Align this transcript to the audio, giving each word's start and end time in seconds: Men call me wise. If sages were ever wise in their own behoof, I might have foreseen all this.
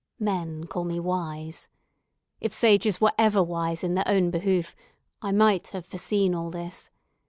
Men 0.17 0.63
call 0.65 0.83
me 0.83 0.99
wise. 0.99 1.69
If 2.39 2.53
sages 2.53 2.99
were 2.99 3.11
ever 3.19 3.43
wise 3.43 3.83
in 3.83 3.93
their 3.93 4.07
own 4.07 4.31
behoof, 4.31 4.75
I 5.21 5.31
might 5.31 5.67
have 5.67 5.85
foreseen 5.85 6.33
all 6.33 6.49
this. 6.49 6.89